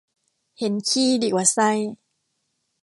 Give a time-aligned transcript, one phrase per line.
[0.59, 1.69] เห็นขี้ดีกว่าไส้